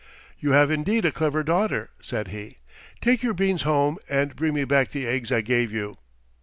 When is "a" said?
1.05-1.11